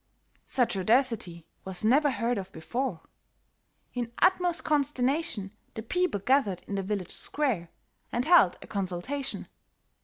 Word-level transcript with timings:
"Such 0.47 0.75
audacity 0.75 1.45
was 1.63 1.85
never 1.85 2.09
heard 2.09 2.39
of 2.39 2.51
before. 2.51 3.01
In 3.93 4.11
utmost 4.17 4.63
consternation 4.63 5.53
the 5.75 5.83
people 5.83 6.19
gathered 6.21 6.63
in 6.65 6.73
the 6.73 6.81
village 6.81 7.11
square 7.11 7.69
and 8.11 8.25
held 8.25 8.57
a 8.63 8.65
consultation. 8.65 9.47